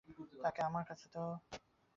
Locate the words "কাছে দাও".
0.89-1.31